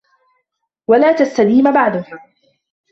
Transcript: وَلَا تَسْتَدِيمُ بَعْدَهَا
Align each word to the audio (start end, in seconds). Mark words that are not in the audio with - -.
وَلَا 0.89 1.11
تَسْتَدِيمُ 1.13 1.71
بَعْدَهَا 1.73 2.19